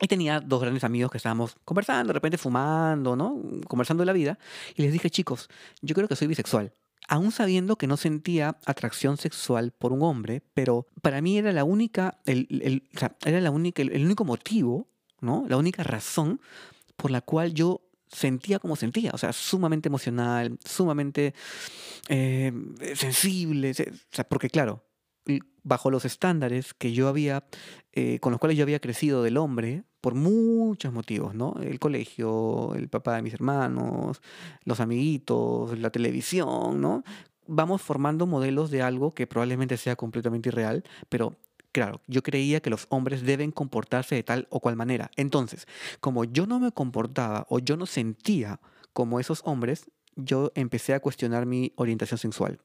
y 0.00 0.08
tenía 0.08 0.40
dos 0.40 0.60
grandes 0.60 0.84
amigos 0.84 1.10
que 1.10 1.18
estábamos 1.18 1.56
conversando, 1.64 2.08
de 2.08 2.14
repente 2.14 2.38
fumando, 2.38 3.14
¿no? 3.14 3.40
Conversando 3.68 4.02
de 4.02 4.06
la 4.06 4.12
vida. 4.12 4.38
Y 4.74 4.82
les 4.82 4.92
dije, 4.92 5.08
chicos, 5.08 5.48
yo 5.82 5.94
creo 5.94 6.08
que 6.08 6.16
soy 6.16 6.26
bisexual. 6.26 6.72
Aún 7.06 7.32
sabiendo 7.32 7.76
que 7.76 7.86
no 7.86 7.96
sentía 7.96 8.56
atracción 8.64 9.18
sexual 9.18 9.72
por 9.72 9.92
un 9.92 10.02
hombre, 10.02 10.42
pero 10.54 10.86
para 11.02 11.20
mí 11.20 11.38
era 11.38 11.52
la 11.52 11.62
única, 11.62 12.18
el, 12.24 12.48
el, 12.50 12.88
o 12.96 12.98
sea, 12.98 13.16
era 13.24 13.40
la 13.40 13.50
única, 13.50 13.82
el, 13.82 14.04
único 14.04 14.24
motivo, 14.24 14.88
¿no? 15.20 15.44
La 15.48 15.58
única 15.58 15.82
razón 15.84 16.40
por 16.96 17.10
la 17.10 17.20
cual 17.20 17.52
yo 17.52 17.82
sentía 18.08 18.58
como 18.58 18.74
sentía, 18.74 19.10
o 19.12 19.18
sea, 19.18 19.32
sumamente 19.32 19.88
emocional, 19.88 20.58
sumamente 20.64 21.34
eh, 22.08 22.52
sensible, 22.94 23.72
o 23.72 23.74
sea, 24.10 24.24
porque 24.28 24.48
claro, 24.48 24.82
bajo 25.62 25.90
los 25.90 26.04
estándares 26.04 26.74
que 26.74 26.92
yo 26.92 27.08
había, 27.08 27.44
eh, 27.92 28.18
con 28.20 28.32
los 28.32 28.38
cuales 28.38 28.56
yo 28.58 28.62
había 28.62 28.80
crecido 28.80 29.22
del 29.22 29.38
hombre, 29.38 29.84
por 30.00 30.14
muchos 30.14 30.92
motivos, 30.92 31.34
¿no? 31.34 31.54
El 31.62 31.78
colegio, 31.78 32.74
el 32.74 32.88
papá 32.88 33.16
de 33.16 33.22
mis 33.22 33.32
hermanos, 33.32 34.20
los 34.64 34.80
amiguitos, 34.80 35.78
la 35.78 35.90
televisión, 35.90 36.80
¿no? 36.80 37.02
Vamos 37.46 37.80
formando 37.80 38.26
modelos 38.26 38.70
de 38.70 38.82
algo 38.82 39.14
que 39.14 39.26
probablemente 39.26 39.78
sea 39.78 39.96
completamente 39.96 40.50
irreal, 40.50 40.84
pero 41.08 41.36
claro, 41.72 42.02
yo 42.06 42.22
creía 42.22 42.60
que 42.60 42.70
los 42.70 42.86
hombres 42.90 43.22
deben 43.22 43.50
comportarse 43.50 44.14
de 44.14 44.22
tal 44.22 44.46
o 44.50 44.60
cual 44.60 44.76
manera. 44.76 45.10
Entonces, 45.16 45.66
como 46.00 46.24
yo 46.24 46.46
no 46.46 46.60
me 46.60 46.70
comportaba 46.70 47.46
o 47.48 47.58
yo 47.58 47.76
no 47.78 47.86
sentía 47.86 48.60
como 48.92 49.20
esos 49.20 49.40
hombres, 49.44 49.90
yo 50.16 50.52
empecé 50.54 50.94
a 50.94 51.00
cuestionar 51.00 51.46
mi 51.46 51.72
orientación 51.76 52.18
sexual. 52.18 52.60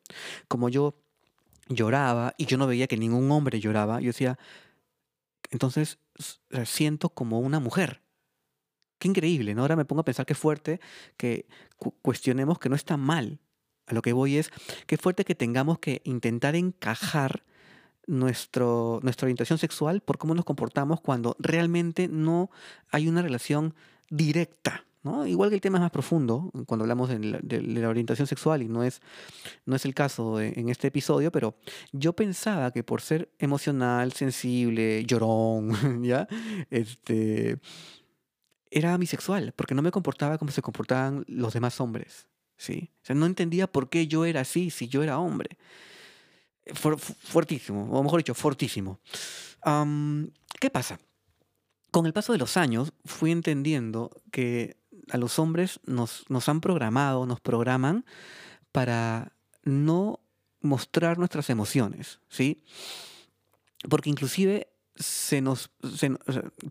Como 0.48 0.70
yo 0.70 0.96
lloraba 1.70 2.34
y 2.38 2.46
yo 2.46 2.58
no 2.58 2.68
veía 2.68 2.88
que 2.88 2.98
ningún 2.98 3.32
hombre 3.32 3.60
lloraba, 3.60 4.02
yo 4.02 4.08
decía, 4.08 4.38
entonces 5.52 6.00
siento 6.66 7.10
como 7.10 7.40
una 7.40 7.60
mujer. 7.60 8.02
Qué 8.98 9.08
increíble, 9.08 9.56
¿no? 9.56 9.62
Ahora 9.62 9.78
me 9.78 9.86
pongo 9.86 10.02
a 10.02 10.06
pensar 10.06 10.26
qué 10.26 10.36
fuerte 10.36 10.82
que 11.16 11.48
cuestionemos 12.02 12.60
que 12.60 12.68
no 12.68 12.76
está 12.76 12.98
mal. 12.98 13.40
A 13.88 13.94
lo 13.94 14.02
que 14.02 14.14
voy 14.14 14.38
es, 14.38 14.52
qué 14.86 14.98
fuerte 14.98 15.26
que 15.26 15.36
tengamos 15.36 15.80
que 15.80 16.02
intentar 16.04 16.56
encajar 16.56 17.44
nuestro, 18.06 19.00
nuestra 19.02 19.26
orientación 19.26 19.58
sexual 19.58 20.02
por 20.02 20.18
cómo 20.18 20.36
nos 20.36 20.46
comportamos 20.46 21.00
cuando 21.02 21.36
realmente 21.40 22.08
no 22.08 22.52
hay 22.92 23.08
una 23.08 23.22
relación 23.22 23.74
directa 24.10 24.86
Igual 25.04 25.50
que 25.50 25.56
el 25.56 25.62
tema 25.62 25.78
es 25.78 25.82
más 25.82 25.92
profundo 25.92 26.52
cuando 26.68 26.84
hablamos 26.84 27.10
de 27.10 27.62
la, 27.62 27.90
orientación 27.90 28.28
sexual 28.28 28.62
y 28.62 28.68
no 28.68 28.84
es, 28.84 29.02
no 29.66 29.78
es 29.78 29.86
el 29.86 29.94
caso 29.94 30.42
en 30.42 30.68
este 30.68 30.88
episodio, 30.88 31.32
pero 31.32 31.56
yo 31.94 32.14
pensaba 32.14 32.72
que 32.72 32.84
por 32.84 33.02
ser 33.02 33.32
emocional, 33.40 34.12
sensible, 34.12 35.06
llorón, 35.06 36.04
¿ya? 36.04 36.28
Este, 36.70 37.60
era 38.70 38.98
bisexual, 38.98 39.54
porque 39.56 39.74
no 39.74 39.82
me 39.82 39.92
comportaba 39.92 40.38
como 40.38 40.52
se 40.52 40.62
comportaban 40.62 41.24
los 41.28 41.54
demás 41.54 41.80
hombres, 41.80 42.28
¿sí? 42.58 42.92
O 43.02 43.06
sea, 43.06 43.16
no 43.16 43.26
entendía 43.26 43.72
por 43.72 43.90
qué 43.90 44.06
yo 44.08 44.26
era 44.26 44.42
así 44.42 44.70
si 44.70 44.90
yo 44.90 45.02
era 45.02 45.18
hombre. 45.18 45.58
fuertísimo, 46.74 47.90
o 47.90 48.04
mejor 48.04 48.20
dicho, 48.20 48.34
fortísimo. 48.34 49.00
¿Qué 50.60 50.70
pasa? 50.70 51.00
Con 51.90 52.06
el 52.06 52.14
paso 52.14 52.34
de 52.34 52.38
los 52.38 52.58
años 52.58 52.92
fui 53.06 53.32
entendiendo 53.32 54.12
que 54.32 54.78
a 55.12 55.18
los 55.18 55.40
hombres 55.40 55.80
nos, 55.86 56.26
nos 56.30 56.50
han 56.50 56.62
programado, 56.62 57.26
nos 57.26 57.40
programan 57.40 58.06
para 58.72 59.34
no 59.64 60.20
mostrar 60.62 61.18
nuestras 61.18 61.50
emociones, 61.50 62.20
¿sí? 62.30 62.64
Porque 63.90 64.10
inclusive 64.10 64.68
se 64.96 65.42
nos 65.42 65.72
se, 65.96 66.12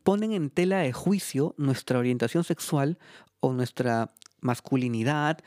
ponen 0.03 0.33
en 0.33 0.51
tela 0.51 0.79
de 0.79 0.93
juicio 0.93 1.55
nuestra 1.57 1.99
orientación 1.99 2.45
sexual 2.45 2.99
o 3.41 3.53
nuestra 3.53 4.13
masculinidad 4.41 5.39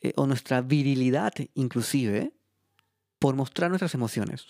eh, 0.00 0.12
o 0.16 0.26
nuestra 0.26 0.62
virilidad 0.62 1.32
inclusive 1.54 2.32
por 3.18 3.36
mostrar 3.36 3.70
nuestras 3.70 3.94
emociones. 3.94 4.46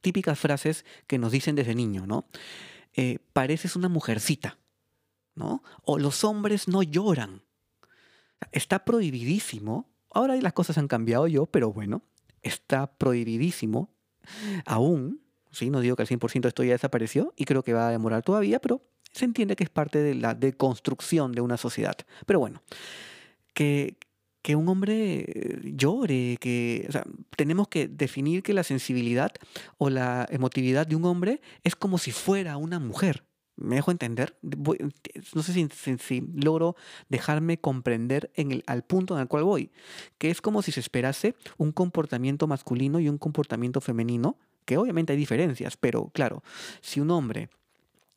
típicas 0.00 0.38
frases 0.38 0.84
que 1.06 1.18
nos 1.18 1.32
dicen 1.32 1.54
desde 1.54 1.74
niño, 1.74 2.06
¿no? 2.06 2.26
Eh, 2.94 3.18
pareces 3.32 3.76
una 3.76 3.88
mujercita, 3.88 4.58
¿no? 5.36 5.62
O 5.82 5.98
los 5.98 6.24
hombres 6.24 6.66
no 6.66 6.82
lloran. 6.82 7.42
Está 8.52 8.84
prohibidísimo. 8.84 9.88
Ahora 10.10 10.34
las 10.36 10.52
cosas 10.52 10.78
han 10.78 10.88
cambiado 10.88 11.28
yo, 11.28 11.46
pero 11.46 11.72
bueno, 11.72 12.02
está 12.42 12.86
prohibidísimo 12.98 13.90
aún. 14.64 15.20
Sí, 15.52 15.70
no 15.70 15.80
digo 15.80 15.96
que 15.96 16.02
al 16.02 16.08
100% 16.08 16.48
esto 16.48 16.64
ya 16.64 16.72
desapareció 16.72 17.32
y 17.36 17.44
creo 17.44 17.62
que 17.62 17.72
va 17.72 17.88
a 17.88 17.92
demorar 17.92 18.22
todavía, 18.22 18.60
pero 18.60 18.82
se 19.12 19.24
entiende 19.24 19.56
que 19.56 19.64
es 19.64 19.70
parte 19.70 20.00
de 20.00 20.14
la 20.14 20.34
deconstrucción 20.34 21.32
de 21.32 21.40
una 21.40 21.56
sociedad. 21.56 21.96
Pero 22.26 22.38
bueno, 22.38 22.62
que, 23.54 23.96
que 24.42 24.56
un 24.56 24.68
hombre 24.68 25.60
llore, 25.64 26.36
que 26.40 26.88
tenemos 27.36 27.68
que 27.68 27.88
definir 27.88 28.42
que 28.42 28.52
la 28.52 28.62
sensibilidad 28.62 29.32
o 29.78 29.88
la 29.88 30.26
emotividad 30.30 30.86
de 30.86 30.96
un 30.96 31.04
hombre 31.04 31.40
es 31.64 31.74
como 31.76 31.98
si 31.98 32.12
fuera 32.12 32.56
una 32.58 32.78
mujer. 32.78 33.25
¿Me 33.56 33.76
dejo 33.76 33.90
entender? 33.90 34.36
no 34.42 35.42
sé 35.42 35.68
si, 35.98 36.20
logro 36.34 36.76
dejarme 37.08 37.58
comprender 37.58 38.30
en 38.34 38.52
el, 38.52 38.64
al 38.66 38.84
punto 38.84 39.14
en 39.14 39.22
el 39.22 39.28
cual 39.28 39.44
voy, 39.44 39.70
que 40.18 40.30
es 40.30 40.42
como 40.42 40.60
si 40.60 40.72
se 40.72 40.80
esperase 40.80 41.34
un 41.56 41.72
comportamiento 41.72 42.46
masculino 42.46 43.00
y 43.00 43.08
un 43.08 43.16
comportamiento 43.16 43.80
femenino, 43.80 44.38
que 44.66 44.76
obviamente 44.76 45.14
hay 45.14 45.18
diferencias, 45.18 45.76
pero 45.76 46.10
claro, 46.10 46.42
si 46.82 47.00
un 47.00 47.10
hombre 47.10 47.48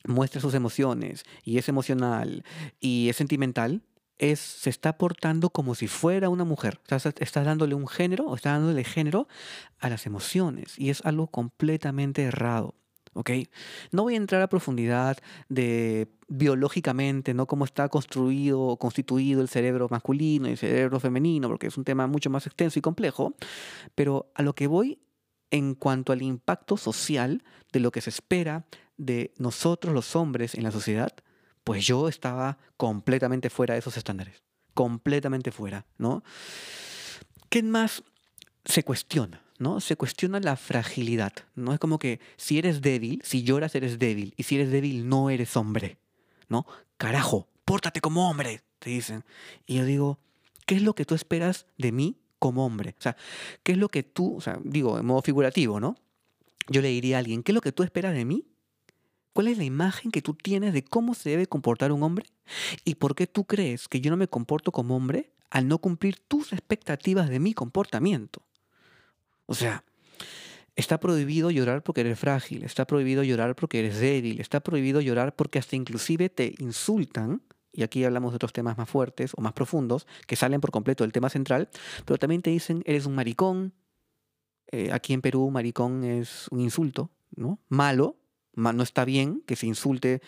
muestra 0.04 0.40
sus 0.40 0.54
emociones 0.54 1.24
y 1.42 1.58
es 1.58 1.68
emocional 1.68 2.44
y 2.78 3.08
es 3.08 3.16
sentimental, 3.16 3.82
es, 4.18 4.38
se 4.38 4.68
está 4.68 4.98
portando 4.98 5.50
como 5.50 5.74
si 5.74 5.86
fuera 5.86 6.28
una 6.28 6.44
mujer. 6.44 6.80
Estás, 6.82 7.06
estás 7.18 7.44
dándole 7.46 7.74
un 7.74 7.88
género 7.88 8.26
o 8.26 8.36
estás 8.36 8.58
dándole 8.58 8.84
género 8.84 9.26
a 9.78 9.88
las 9.88 10.06
emociones 10.06 10.78
y 10.78 10.90
es 10.90 11.04
algo 11.04 11.28
completamente 11.28 12.22
errado. 12.24 12.74
¿Ok? 13.14 13.30
No 13.92 14.02
voy 14.04 14.14
a 14.14 14.18
entrar 14.18 14.42
a 14.42 14.48
profundidad 14.48 15.18
de 15.48 16.08
biológicamente, 16.28 17.34
¿no? 17.34 17.46
Cómo 17.46 17.64
está 17.64 17.88
construido 17.88 18.60
o 18.60 18.78
constituido 18.78 19.42
el 19.42 19.48
cerebro 19.48 19.88
masculino 19.90 20.48
y 20.48 20.52
el 20.52 20.58
cerebro 20.58 21.00
femenino, 21.00 21.48
porque 21.48 21.66
es 21.66 21.76
un 21.76 21.84
tema 21.84 22.06
mucho 22.06 22.30
más 22.30 22.46
extenso 22.46 22.78
y 22.78 22.82
complejo, 22.82 23.34
pero 23.94 24.30
a 24.34 24.42
lo 24.42 24.54
que 24.54 24.66
voy 24.66 25.00
en 25.50 25.74
cuanto 25.74 26.12
al 26.12 26.22
impacto 26.22 26.76
social 26.76 27.42
de 27.72 27.80
lo 27.80 27.90
que 27.90 28.00
se 28.00 28.10
espera 28.10 28.66
de 28.96 29.32
nosotros 29.38 29.92
los 29.92 30.14
hombres 30.14 30.54
en 30.54 30.62
la 30.62 30.70
sociedad, 30.70 31.12
pues 31.64 31.86
yo 31.86 32.08
estaba 32.08 32.58
completamente 32.76 33.50
fuera 33.50 33.74
de 33.74 33.80
esos 33.80 33.96
estándares, 33.96 34.42
completamente 34.74 35.50
fuera, 35.50 35.86
¿no? 35.98 36.22
¿Qué 37.48 37.62
más 37.62 38.04
se 38.64 38.84
cuestiona? 38.84 39.42
¿No? 39.60 39.80
Se 39.80 39.94
cuestiona 39.94 40.40
la 40.40 40.56
fragilidad, 40.56 41.32
¿no? 41.54 41.72
Es 41.72 41.78
como 41.78 42.00
que 42.00 42.18
si 42.36 42.58
eres 42.58 42.80
débil, 42.80 43.22
si 43.24 43.44
lloras 43.44 43.76
eres 43.76 44.00
débil, 44.00 44.34
y 44.36 44.42
si 44.42 44.56
eres 44.56 44.72
débil 44.72 45.08
no 45.08 45.30
eres 45.30 45.56
hombre, 45.56 45.98
¿no? 46.48 46.66
Carajo, 46.96 47.46
pórtate 47.64 48.00
como 48.00 48.28
hombre, 48.28 48.62
te 48.80 48.90
dicen. 48.90 49.24
Y 49.66 49.76
yo 49.76 49.84
digo, 49.84 50.18
¿qué 50.66 50.74
es 50.74 50.82
lo 50.82 50.94
que 50.94 51.04
tú 51.04 51.14
esperas 51.14 51.66
de 51.78 51.92
mí 51.92 52.16
como 52.40 52.66
hombre? 52.66 52.96
O 52.98 53.02
sea, 53.02 53.16
¿qué 53.62 53.72
es 53.72 53.78
lo 53.78 53.88
que 53.88 54.02
tú, 54.02 54.36
o 54.36 54.40
sea, 54.40 54.58
digo, 54.64 54.98
en 54.98 55.06
modo 55.06 55.22
figurativo, 55.22 55.78
¿no? 55.78 55.96
Yo 56.68 56.82
le 56.82 56.88
diría 56.88 57.16
a 57.16 57.18
alguien, 57.20 57.42
¿qué 57.44 57.52
es 57.52 57.54
lo 57.54 57.60
que 57.60 57.72
tú 57.72 57.84
esperas 57.84 58.14
de 58.14 58.24
mí 58.24 58.50
¿Cuál 59.32 59.46
es 59.46 59.58
la 59.58 59.64
imagen 59.64 60.10
que 60.10 60.22
tú 60.22 60.34
tienes 60.34 60.72
de 60.72 60.82
cómo 60.82 61.14
se 61.14 61.30
debe 61.30 61.46
comportar 61.46 61.92
un 61.92 62.02
hombre? 62.02 62.26
¿Y 62.84 62.96
por 62.96 63.14
qué 63.14 63.26
tú 63.26 63.44
crees 63.44 63.86
que 63.86 64.00
yo 64.00 64.10
no 64.10 64.16
me 64.16 64.28
comporto 64.28 64.72
como 64.72 64.96
hombre 64.96 65.30
al 65.50 65.68
no 65.68 65.78
cumplir 65.78 66.18
tus 66.18 66.52
expectativas 66.52 67.28
de 67.28 67.38
mi 67.38 67.54
comportamiento? 67.54 68.42
O 69.50 69.54
sea, 69.54 69.82
está 70.76 71.00
prohibido 71.00 71.50
llorar 71.50 71.82
porque 71.82 72.02
eres 72.02 72.20
frágil, 72.20 72.62
está 72.62 72.86
prohibido 72.86 73.24
llorar 73.24 73.56
porque 73.56 73.80
eres 73.80 73.98
débil, 73.98 74.40
está 74.40 74.60
prohibido 74.60 75.00
llorar 75.00 75.34
porque 75.34 75.58
hasta 75.58 75.74
inclusive 75.74 76.28
te 76.28 76.54
insultan, 76.60 77.42
y 77.72 77.82
aquí 77.82 78.04
hablamos 78.04 78.30
de 78.30 78.36
otros 78.36 78.52
temas 78.52 78.78
más 78.78 78.88
fuertes 78.88 79.32
o 79.36 79.40
más 79.40 79.52
profundos, 79.52 80.06
que 80.28 80.36
salen 80.36 80.60
por 80.60 80.70
completo 80.70 81.02
del 81.02 81.10
tema 81.10 81.30
central, 81.30 81.68
pero 82.04 82.16
también 82.16 82.42
te 82.42 82.50
dicen, 82.50 82.84
eres 82.86 83.06
un 83.06 83.16
maricón, 83.16 83.74
eh, 84.70 84.90
aquí 84.92 85.14
en 85.14 85.20
Perú 85.20 85.50
maricón 85.50 86.04
es 86.04 86.46
un 86.52 86.60
insulto, 86.60 87.10
¿no? 87.34 87.58
Malo, 87.68 88.20
no 88.54 88.84
está 88.84 89.04
bien 89.04 89.42
que 89.48 89.56
se 89.56 89.66
insulte, 89.66 90.22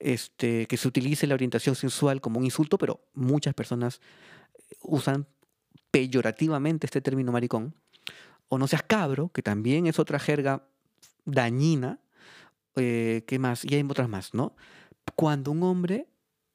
este, 0.00 0.66
que 0.66 0.76
se 0.76 0.88
utilice 0.88 1.28
la 1.28 1.34
orientación 1.34 1.76
sexual 1.76 2.20
como 2.20 2.40
un 2.40 2.44
insulto, 2.44 2.76
pero 2.76 3.04
muchas 3.14 3.54
personas 3.54 4.00
usan 4.80 5.28
peyorativamente 5.92 6.88
este 6.88 7.00
término 7.00 7.30
maricón. 7.30 7.76
O 8.48 8.58
no 8.58 8.66
seas 8.66 8.82
cabro, 8.82 9.30
que 9.30 9.42
también 9.42 9.86
es 9.86 9.98
otra 9.98 10.18
jerga 10.18 10.66
dañina. 11.24 12.00
Eh, 12.76 13.24
¿Qué 13.26 13.38
más? 13.38 13.64
Y 13.64 13.74
hay 13.74 13.82
otras 13.82 14.08
más, 14.08 14.34
¿no? 14.34 14.54
Cuando 15.14 15.50
un 15.50 15.62
hombre 15.62 16.06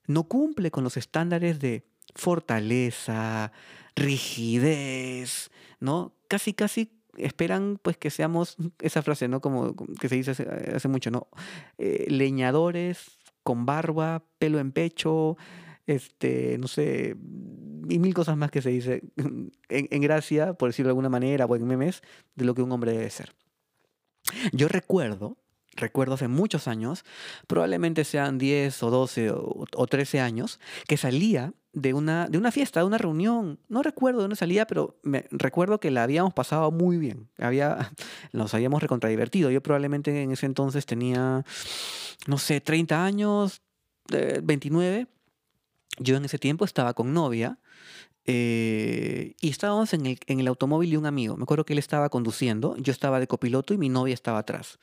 no 0.08 0.24
cumple 0.24 0.72
con 0.72 0.84
los 0.84 0.98
estándares 0.98 1.60
de 1.60 1.86
fortaleza, 2.16 3.52
rigidez, 3.96 5.52
¿no? 5.80 6.14
Casi, 6.28 6.54
casi 6.54 6.92
esperan 7.18 7.80
pues 7.82 7.98
que 7.98 8.10
seamos, 8.10 8.58
esa 8.80 9.02
frase, 9.02 9.28
¿no? 9.28 9.42
Como 9.42 9.76
que 10.00 10.10
se 10.10 10.16
dice 10.16 10.32
hace, 10.32 10.88
mucho, 10.88 11.12
¿no? 11.12 11.28
Eh, 11.78 12.06
leñadores 12.10 13.18
con 13.44 13.66
barba, 13.66 14.24
pelo 14.40 14.60
en 14.60 14.72
pecho, 14.72 15.38
este, 15.88 16.58
no 16.58 16.68
sé, 16.68 17.16
y 17.90 18.00
mil 18.00 18.14
cosas 18.14 18.38
más 18.38 18.52
que 18.52 18.62
se 18.62 18.70
dice 18.70 19.04
en, 19.18 19.52
en, 19.70 20.02
gracia, 20.02 20.54
por 20.54 20.70
decirlo 20.70 20.88
de 20.88 20.92
alguna 20.92 21.10
manera, 21.10 21.46
o 21.46 21.56
en 21.56 21.66
memes, 21.66 22.02
de 22.36 22.46
lo 22.46 22.56
que 22.56 22.62
un 22.62 22.72
hombre 22.72 22.92
debe 22.92 23.10
ser. 23.10 23.34
Yo 24.52 24.68
recuerdo, 24.68 25.38
recuerdo 25.76 26.14
hace 26.14 26.28
muchos 26.28 26.68
años, 26.68 27.04
probablemente 27.48 28.04
sean 28.06 28.38
10 28.38 28.84
o 28.84 28.90
12 28.90 29.32
o, 29.32 29.66
o 29.76 29.88
13 29.88 30.20
años, 30.22 30.60
que 30.88 30.98
salía 30.98 31.54
de 31.74 31.94
una, 31.94 32.28
de 32.28 32.38
una 32.38 32.52
fiesta, 32.52 32.80
de 32.80 32.86
una 32.86 33.00
reunión. 33.00 33.60
No 33.68 33.82
recuerdo 33.82 34.20
de 34.20 34.24
dónde 34.24 34.36
salía, 34.36 34.66
pero 34.68 35.00
me, 35.02 35.26
recuerdo 35.32 35.80
que 35.80 35.92
la 35.92 36.04
habíamos 36.04 36.34
pasado 36.34 36.72
muy 36.72 36.98
bien. 36.98 37.30
Había, 37.38 37.92
nos 38.32 38.54
habíamos 38.54 38.82
recontradivertido. 38.82 39.50
Yo 39.50 39.62
probablemente 39.62 40.22
en 40.22 40.32
ese 40.32 40.46
entonces 40.46 40.86
tenía, 40.86 41.44
no 42.28 42.38
sé, 42.38 42.62
30 42.62 43.04
años, 43.04 43.62
29. 44.08 45.08
Yo 46.00 46.18
en 46.18 46.26
ese 46.26 46.40
tiempo 46.40 46.66
estaba 46.66 46.94
con 46.94 47.14
novia 47.14 47.60
eh, 48.26 49.36
y 49.40 49.50
estábamos 49.50 49.94
en 49.94 50.06
el, 50.06 50.20
en 50.28 50.40
el 50.40 50.48
automóvil 50.48 50.92
de 50.92 50.98
un 50.98 51.06
amigo. 51.06 51.38
Me 51.38 51.44
acuerdo 51.44 51.66
que 51.66 51.74
él 51.74 51.80
estaba 51.80 52.10
conduciendo, 52.10 52.76
yo 52.78 52.92
estaba 52.92 53.20
de 53.20 53.28
copiloto 53.28 53.74
y 53.74 53.78
mi 53.78 53.90
novia 53.90 54.14
estaba 54.14 54.40
atrás. 54.40 54.80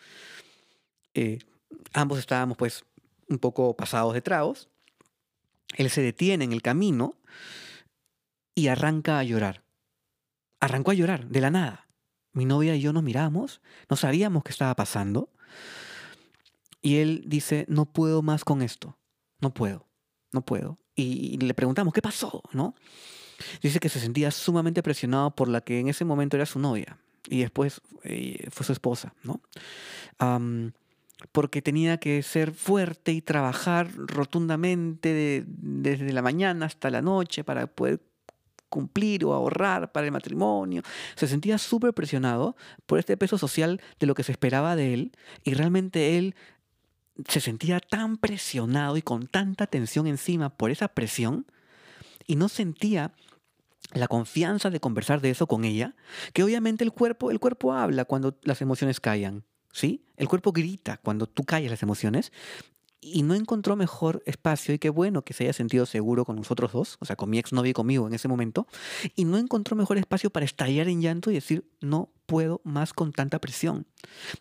Eh, 1.14 1.38
ambos 1.92 2.18
estábamos 2.18 2.56
pues 2.56 2.84
un 3.28 3.38
poco 3.38 3.76
pasados 3.76 4.14
de 4.14 4.22
tragos 4.22 4.68
él 5.76 5.90
se 5.90 6.02
detiene 6.02 6.44
en 6.44 6.52
el 6.52 6.62
camino 6.62 7.16
y 8.54 8.68
arranca 8.68 9.18
a 9.18 9.24
llorar. 9.24 9.64
Arrancó 10.60 10.90
a 10.90 10.94
llorar 10.94 11.28
de 11.28 11.40
la 11.40 11.50
nada. 11.50 11.88
Mi 12.32 12.44
novia 12.44 12.76
y 12.76 12.80
yo 12.80 12.92
nos 12.92 13.02
miramos, 13.02 13.60
no 13.88 13.96
sabíamos 13.96 14.44
qué 14.44 14.52
estaba 14.52 14.74
pasando. 14.74 15.32
Y 16.80 16.96
él 16.96 17.24
dice, 17.26 17.66
no 17.68 17.92
puedo 17.92 18.22
más 18.22 18.44
con 18.44 18.62
esto, 18.62 18.98
no 19.40 19.52
puedo, 19.52 19.88
no 20.32 20.44
puedo. 20.44 20.78
Y, 21.00 21.38
le 21.38 21.54
preguntamos, 21.54 21.92
¿qué 21.94 22.02
pasó? 22.02 22.42
¿No? 22.52 22.74
Dice 23.62 23.80
que 23.80 23.88
se 23.88 24.00
sentía 24.00 24.30
sumamente 24.30 24.82
presionado 24.82 25.30
por 25.30 25.48
la 25.48 25.60
que 25.60 25.80
en 25.80 25.88
ese 25.88 26.04
momento 26.04 26.36
era 26.36 26.46
su 26.46 26.58
novia 26.58 26.98
y 27.28 27.40
después 27.40 27.80
eh, 28.04 28.48
fue 28.50 28.66
su 28.66 28.72
esposa, 28.72 29.14
¿no? 29.22 29.40
porque 31.32 31.62
tenía 31.62 31.98
que 31.98 32.22
ser 32.22 32.52
fuerte 32.52 33.12
y 33.12 33.20
trabajar 33.20 33.90
rotundamente 33.94 35.44
desde 35.46 36.12
la 36.12 36.22
mañana 36.22 36.66
hasta 36.66 36.90
la 36.90 37.02
noche 37.02 37.44
para 37.44 37.66
poder 37.66 38.00
cumplir 38.70 39.24
o 39.24 39.34
ahorrar 39.34 39.92
para 39.92 40.06
el 40.06 40.12
matrimonio. 40.12 40.82
Se 41.16 41.26
sentía 41.26 41.58
súper 41.58 41.92
presionado 41.92 42.56
por 42.86 42.98
este 42.98 43.16
peso 43.16 43.36
social 43.36 43.82
de 43.98 44.06
lo 44.06 44.14
que 44.14 44.22
se 44.22 44.32
esperaba 44.32 44.76
de 44.76 44.94
él 44.94 45.12
y 45.44 45.54
realmente 45.54 46.16
él 46.16 46.34
se 47.28 47.40
sentía 47.40 47.80
tan 47.80 48.16
presionado 48.16 48.96
y 48.96 49.02
con 49.02 49.26
tanta 49.26 49.66
tensión 49.66 50.06
encima 50.06 50.50
por 50.50 50.70
esa 50.70 50.88
presión 50.88 51.46
y 52.26 52.36
no 52.36 52.48
sentía 52.48 53.12
la 53.92 54.06
confianza 54.06 54.70
de 54.70 54.80
conversar 54.80 55.20
de 55.20 55.30
eso 55.30 55.46
con 55.46 55.64
ella, 55.64 55.94
que 56.32 56.44
obviamente 56.44 56.84
el 56.84 56.92
cuerpo, 56.92 57.30
el 57.30 57.40
cuerpo 57.40 57.72
habla 57.72 58.04
cuando 58.04 58.38
las 58.42 58.62
emociones 58.62 59.00
callan. 59.00 59.44
¿sí? 59.72 60.04
El 60.16 60.28
cuerpo 60.28 60.52
grita 60.52 60.98
cuando 60.98 61.26
tú 61.26 61.44
callas 61.44 61.70
las 61.70 61.82
emociones 61.82 62.32
y 63.00 63.22
no 63.22 63.34
encontró 63.34 63.76
mejor 63.76 64.22
espacio 64.26 64.74
y 64.74 64.78
qué 64.78 64.90
bueno 64.90 65.22
que 65.22 65.32
se 65.32 65.44
haya 65.44 65.52
sentido 65.52 65.86
seguro 65.86 66.24
con 66.24 66.36
nosotros 66.36 66.72
dos, 66.72 66.96
o 67.00 67.06
sea, 67.06 67.16
con 67.16 67.30
mi 67.30 67.38
exnovio 67.38 67.70
y 67.70 67.72
conmigo 67.72 68.06
en 68.06 68.12
ese 68.12 68.28
momento, 68.28 68.66
y 69.16 69.24
no 69.24 69.38
encontró 69.38 69.74
mejor 69.74 69.96
espacio 69.96 70.30
para 70.30 70.44
estallar 70.44 70.88
en 70.88 71.00
llanto 71.00 71.30
y 71.30 71.34
decir, 71.34 71.70
no 71.80 72.12
puedo 72.26 72.60
más 72.62 72.92
con 72.92 73.12
tanta 73.12 73.40
presión. 73.40 73.86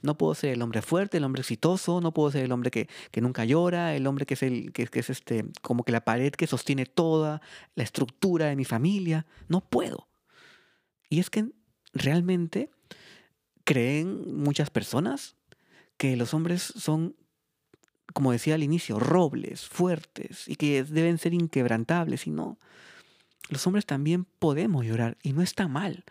No 0.02 0.18
puedo 0.18 0.36
ser 0.36 0.54
el 0.54 0.62
hombre 0.62 0.82
fuerte, 0.82 1.18
el 1.18 1.24
hombre 1.24 1.42
exitoso, 1.42 2.02
no 2.02 2.14
puedo 2.14 2.32
ser 2.32 2.44
el 2.44 2.52
hombre 2.52 2.70
que, 2.70 2.88
nunca 3.22 3.46
llora, 3.46 3.96
el 3.96 4.06
hombre 4.06 4.26
que 4.26 4.36
es, 4.36 4.44
el, 4.44 4.72
que, 4.74 4.86
que 4.88 5.00
es 5.00 5.10
este, 5.10 5.46
como 5.62 5.84
que 5.84 5.92
la 5.92 6.06
pared 6.06 6.32
que 6.34 6.46
sostiene 6.46 6.86
toda 6.86 7.42
la 7.76 7.84
estructura 7.84 8.48
de 8.48 8.56
mi 8.56 8.66
familia. 8.66 9.26
No 9.48 9.62
puedo. 9.62 10.08
Y 11.10 11.20
es 11.20 11.30
que 11.30 11.50
realmente 11.94 12.70
creen 13.64 14.38
muchas 14.38 14.70
personas 14.70 15.36
que 15.98 16.16
los 16.16 16.34
hombres 16.34 16.62
son 16.62 17.16
como 18.14 18.32
decía 18.32 18.56
al 18.56 18.64
inicio, 18.64 19.00
robles, 19.00 19.68
fuertes 19.68 20.48
y 20.48 20.56
que 20.56 20.84
deben 20.84 21.18
ser 21.18 21.34
inquebrantables 21.34 22.28
y 22.28 22.32
no. 22.32 22.58
Los 23.50 23.66
hombres 23.66 23.86
también 23.86 24.26
podemos 24.26 24.86
llorar 24.86 25.18
y 25.24 25.34
no 25.34 25.42
está 25.42 25.68
mal. 25.68 26.04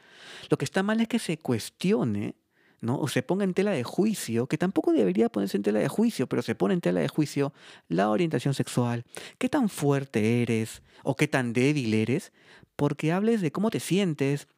Lo 0.50 0.58
que 0.58 0.64
está 0.64 0.82
mal 0.82 1.00
es 1.00 1.08
que 1.08 1.18
se 1.18 1.38
cuestione, 1.38 2.34
¿no? 2.80 2.98
O 2.98 3.08
se 3.08 3.22
ponga 3.22 3.44
en 3.44 3.54
tela 3.54 3.70
de 3.70 3.84
juicio, 3.84 4.46
que 4.48 4.58
tampoco 4.58 4.92
debería 4.92 5.28
ponerse 5.28 5.56
en 5.56 5.62
tela 5.62 5.78
de 5.78 5.88
juicio, 5.88 6.26
pero 6.28 6.42
se 6.42 6.56
pone 6.56 6.74
en 6.74 6.80
tela 6.80 7.00
de 7.00 7.08
juicio 7.08 7.52
la 7.88 8.10
orientación 8.10 8.54
sexual, 8.54 9.04
qué 9.38 9.48
tan 9.48 9.68
fuerte 9.68 10.42
eres 10.42 10.82
o 11.04 11.16
qué 11.16 11.28
tan 11.28 11.52
débil 11.52 11.94
eres, 11.94 12.32
porque 12.74 13.12
hables 13.12 13.40
de 13.40 13.52
cómo 13.52 13.70
te 13.70 13.80
sientes, 13.80 14.48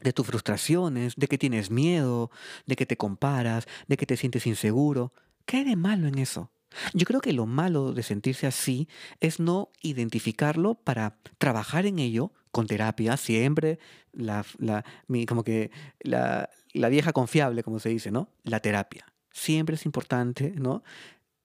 de 0.00 0.12
tus 0.12 0.26
frustraciones, 0.26 1.14
de 1.16 1.26
que 1.28 1.38
tienes 1.38 1.70
miedo, 1.70 2.30
de 2.66 2.76
que 2.76 2.86
te 2.86 2.96
comparas, 2.96 3.66
de 3.86 3.96
que 3.96 4.06
te 4.06 4.16
sientes 4.16 4.46
inseguro. 4.46 5.12
¿Qué 5.44 5.58
hay 5.58 5.64
de 5.64 5.76
malo 5.76 6.06
en 6.06 6.18
eso? 6.18 6.50
Yo 6.92 7.06
creo 7.06 7.20
que 7.20 7.32
lo 7.32 7.46
malo 7.46 7.92
de 7.92 8.02
sentirse 8.02 8.46
así 8.46 8.88
es 9.20 9.40
no 9.40 9.70
identificarlo 9.82 10.74
para 10.74 11.16
trabajar 11.38 11.86
en 11.86 11.98
ello 11.98 12.32
con 12.50 12.66
terapia, 12.66 13.16
siempre 13.16 13.78
la, 14.12 14.44
la, 14.58 14.84
como 15.26 15.44
que 15.44 15.70
la, 16.00 16.50
la 16.72 16.88
vieja 16.88 17.12
confiable, 17.12 17.62
como 17.62 17.78
se 17.78 17.90
dice, 17.90 18.10
¿no? 18.10 18.28
La 18.42 18.60
terapia. 18.60 19.06
Siempre 19.32 19.76
es 19.76 19.86
importante, 19.86 20.52
¿no? 20.56 20.82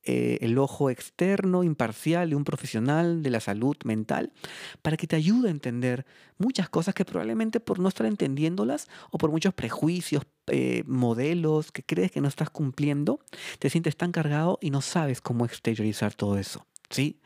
Eh, 0.05 0.37
el 0.41 0.57
ojo 0.57 0.89
externo, 0.89 1.63
imparcial 1.63 2.29
de 2.29 2.35
un 2.35 2.43
profesional 2.43 3.23
de 3.23 3.29
la 3.29 3.39
salud 3.39 3.77
mental, 3.85 4.33
para 4.81 4.97
que 4.97 5.07
te 5.07 5.15
ayude 5.15 5.47
a 5.47 5.51
entender 5.51 6.05
muchas 6.37 6.67
cosas 6.67 6.93
que 6.93 7.05
probablemente 7.05 7.61
por 7.61 7.79
no 7.79 7.87
estar 7.87 8.05
entendiéndolas 8.05 8.89
o 9.11 9.17
por 9.17 9.31
muchos 9.31 9.53
prejuicios, 9.53 10.23
eh, 10.47 10.83
modelos 10.87 11.71
que 11.71 11.83
crees 11.83 12.11
que 12.11 12.19
no 12.19 12.27
estás 12.27 12.49
cumpliendo, 12.49 13.21
te 13.59 13.69
sientes 13.69 13.95
tan 13.95 14.11
cargado 14.11 14.59
y 14.61 14.71
no 14.71 14.81
sabes 14.81 15.21
cómo 15.21 15.45
exteriorizar 15.45 16.13
todo 16.13 16.37
eso. 16.37 16.67
¿sí? 16.89 17.21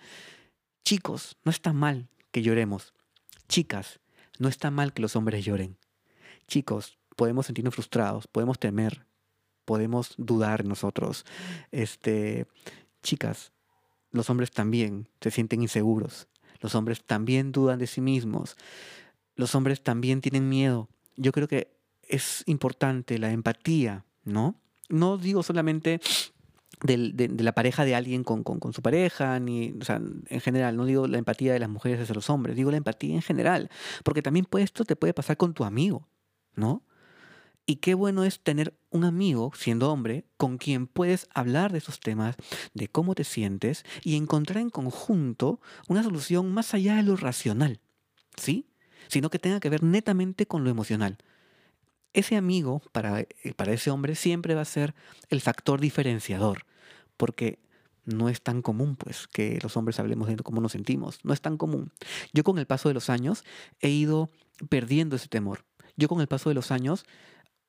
Chicos, 0.85 1.35
no 1.43 1.49
está 1.49 1.73
mal 1.73 2.09
que 2.31 2.43
lloremos. 2.43 2.93
Chicas, 3.49 3.99
no 4.37 4.49
está 4.49 4.69
mal 4.69 4.93
que 4.93 5.01
los 5.01 5.15
hombres 5.15 5.43
lloren. 5.43 5.77
Chicos, 6.47 6.99
podemos 7.15 7.47
sentirnos 7.47 7.73
frustrados, 7.73 8.27
podemos 8.27 8.59
temer, 8.59 9.06
podemos 9.67 10.13
dudar 10.17 10.63
nosotros. 10.63 11.25
Este, 11.71 12.47
chicas, 13.03 13.51
los 14.11 14.29
hombres 14.29 14.51
también 14.51 15.09
se 15.19 15.29
sienten 15.29 15.61
inseguros. 15.61 16.29
Los 16.61 16.73
hombres 16.73 17.03
también 17.03 17.51
dudan 17.51 17.77
de 17.77 17.85
sí 17.85 17.99
mismos. 17.99 18.55
Los 19.35 19.55
hombres 19.55 19.83
también 19.83 20.21
tienen 20.21 20.47
miedo. 20.47 20.87
Yo 21.17 21.33
creo 21.33 21.49
que 21.49 21.77
es 22.01 22.43
importante 22.45 23.19
la 23.19 23.31
empatía, 23.31 24.05
¿no? 24.23 24.55
No 24.87 25.17
digo 25.17 25.43
solamente 25.43 25.99
de, 26.83 27.29
la 27.37 27.51
pareja 27.51 27.83
de 27.83 27.93
alguien 27.93 28.23
con, 28.23 28.43
con, 28.43 28.71
su 28.71 28.81
pareja, 28.81 29.37
ni, 29.41 29.75
o 29.81 29.83
sea, 29.83 29.97
en 29.97 30.39
general, 30.39 30.77
no 30.77 30.85
digo 30.85 31.07
la 31.07 31.17
empatía 31.17 31.51
de 31.51 31.59
las 31.59 31.69
mujeres 31.69 31.99
hacia 31.99 32.15
los 32.15 32.29
hombres, 32.29 32.55
digo 32.55 32.71
la 32.71 32.77
empatía 32.77 33.15
en 33.15 33.21
general, 33.21 33.69
porque 34.05 34.21
también 34.21 34.47
esto 34.59 34.85
te 34.85 34.95
puede 34.95 35.13
pasar 35.13 35.35
con 35.35 35.53
tu 35.53 35.65
amigo, 35.65 36.07
¿no? 36.55 36.86
Y 37.69 37.75
qué 37.75 37.95
bueno 37.95 38.23
es 38.23 38.39
tener 38.39 38.79
un 38.91 39.03
amigo, 39.03 39.51
siendo 39.53 39.91
hombre, 39.91 40.23
con 40.37 40.57
quien 40.57 40.87
puedes 40.87 41.27
hablar 41.33 41.73
de 41.73 41.79
esos 41.79 41.99
temas, 41.99 42.37
de 42.73 42.87
cómo 42.87 43.13
te 43.13 43.25
sientes 43.25 43.83
y 44.03 44.15
encontrar 44.15 44.59
en 44.59 44.69
conjunto 44.69 45.59
una 45.89 46.01
solución 46.01 46.49
más 46.53 46.73
allá 46.73 46.95
de 46.95 47.03
lo 47.03 47.17
racional, 47.17 47.81
¿sí? 48.37 48.69
Sino 49.09 49.29
que 49.29 49.37
tenga 49.37 49.59
que 49.59 49.69
ver 49.69 49.83
netamente 49.83 50.45
con 50.45 50.63
lo 50.63 50.69
emocional. 50.69 51.17
Ese 52.13 52.37
amigo, 52.37 52.81
para, 52.93 53.19
eh, 53.19 53.27
para 53.57 53.73
ese 53.73 53.91
hombre, 53.91 54.15
siempre 54.15 54.55
va 54.55 54.61
a 54.61 54.65
ser 54.65 54.95
el 55.27 55.41
factor 55.41 55.81
diferenciador, 55.81 56.65
porque 57.17 57.59
no 58.05 58.29
es 58.29 58.41
tan 58.41 58.61
común, 58.61 58.95
pues, 58.95 59.27
que 59.27 59.59
los 59.61 59.75
hombres 59.75 59.99
hablemos 59.99 60.29
de 60.29 60.37
cómo 60.37 60.61
nos 60.61 60.71
sentimos. 60.71 61.19
No 61.23 61.33
es 61.33 61.41
tan 61.41 61.57
común. 61.57 61.91
Yo 62.31 62.45
con 62.45 62.59
el 62.59 62.65
paso 62.65 62.87
de 62.87 62.93
los 62.93 63.09
años 63.09 63.43
he 63.81 63.89
ido 63.89 64.29
perdiendo 64.69 65.17
ese 65.17 65.27
temor. 65.27 65.65
Yo 65.97 66.07
con 66.07 66.21
el 66.21 66.27
paso 66.27 66.49
de 66.49 66.55
los 66.55 66.71
años 66.71 67.05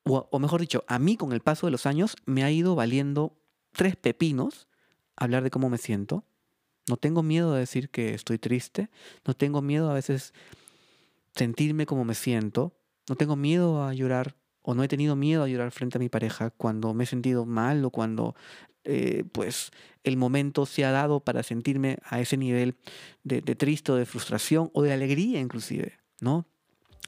o, 0.03 0.39
mejor 0.39 0.61
dicho, 0.61 0.83
a 0.87 0.99
mí 0.99 1.17
con 1.17 1.33
el 1.33 1.41
paso 1.41 1.67
de 1.67 1.71
los 1.71 1.85
años 1.85 2.15
me 2.25 2.43
ha 2.43 2.51
ido 2.51 2.75
valiendo 2.75 3.37
tres 3.73 3.95
pepinos 3.95 4.67
hablar 5.15 5.43
de 5.43 5.51
cómo 5.51 5.69
me 5.69 5.77
siento. 5.77 6.25
No 6.87 6.97
tengo 6.97 7.21
miedo 7.21 7.53
de 7.53 7.59
decir 7.59 7.89
que 7.89 8.13
estoy 8.13 8.39
triste, 8.39 8.89
no 9.25 9.35
tengo 9.35 9.61
miedo 9.61 9.91
a 9.91 9.93
veces 9.93 10.33
sentirme 11.35 11.85
como 11.85 12.05
me 12.05 12.15
siento, 12.15 12.73
no 13.07 13.15
tengo 13.15 13.35
miedo 13.35 13.83
a 13.83 13.93
llorar 13.93 14.35
o 14.61 14.73
no 14.73 14.83
he 14.83 14.87
tenido 14.87 15.15
miedo 15.15 15.43
a 15.43 15.47
llorar 15.47 15.71
frente 15.71 15.97
a 15.97 15.99
mi 15.99 16.09
pareja 16.09 16.49
cuando 16.49 16.93
me 16.93 17.03
he 17.03 17.07
sentido 17.07 17.45
mal 17.45 17.85
o 17.85 17.91
cuando 17.91 18.35
eh, 18.83 19.23
pues 19.31 19.71
el 20.03 20.17
momento 20.17 20.65
se 20.65 20.85
ha 20.85 20.91
dado 20.91 21.19
para 21.19 21.43
sentirme 21.43 21.97
a 22.03 22.19
ese 22.19 22.37
nivel 22.37 22.75
de, 23.23 23.41
de 23.41 23.55
triste 23.55 23.91
o 23.91 23.95
de 23.95 24.05
frustración 24.05 24.71
o 24.73 24.81
de 24.81 24.93
alegría 24.93 25.39
inclusive, 25.39 25.99
¿no? 26.21 26.47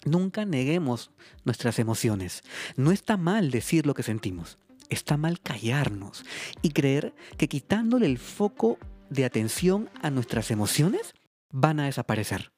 Nunca 0.06 0.46
neguemos 0.46 1.12
nuestras 1.46 1.78
emociones. 1.78 2.42
No 2.76 2.92
está 2.92 3.18
mal 3.18 3.52
decir 3.52 3.86
lo 3.86 3.94
que 3.94 4.02
sentimos. 4.02 4.58
Está 4.90 5.16
mal 5.16 5.40
callarnos 5.40 6.26
y 6.62 6.72
creer 6.72 7.14
que 7.38 7.48
quitándole 7.48 8.08
el 8.08 8.18
foco 8.18 8.80
de 9.10 9.26
atención 9.26 9.90
a 10.02 10.10
nuestras 10.10 10.50
emociones 10.50 11.14
van 11.52 11.80
a 11.80 11.86
desaparecer. 11.86 12.52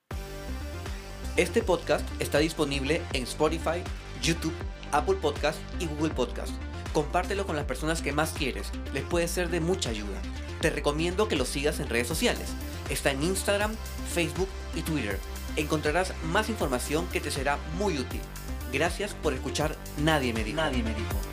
Este 1.35 1.61
podcast 1.61 2.07
está 2.21 2.39
disponible 2.39 3.01
en 3.11 3.23
Spotify, 3.23 3.83
YouTube, 4.21 4.53
Apple 4.91 5.15
Podcast 5.15 5.59
y 5.79 5.87
Google 5.87 6.13
Podcast. 6.13 6.53
Compártelo 6.93 7.45
con 7.45 7.55
las 7.55 7.65
personas 7.65 8.01
que 8.01 8.13
más 8.13 8.31
quieres, 8.31 8.71
les 8.93 9.03
puede 9.03 9.27
ser 9.27 9.49
de 9.49 9.59
mucha 9.59 9.89
ayuda. 9.89 10.21
Te 10.61 10.69
recomiendo 10.69 11.27
que 11.27 11.35
lo 11.35 11.43
sigas 11.43 11.79
en 11.79 11.89
redes 11.89 12.07
sociales. 12.07 12.53
Está 12.89 13.11
en 13.11 13.23
Instagram, 13.23 13.75
Facebook 14.13 14.49
y 14.75 14.81
Twitter 14.81 15.19
encontrarás 15.55 16.13
más 16.25 16.49
información 16.49 17.07
que 17.11 17.19
te 17.19 17.31
será 17.31 17.57
muy 17.77 17.99
útil. 17.99 18.21
Gracias 18.71 19.13
por 19.13 19.33
escuchar 19.33 19.75
Nadie 20.03 20.33
me 20.33 20.43
dijo. 20.43 20.57
Nadie 20.57 20.83
me 20.83 20.93
dijo. 20.93 21.32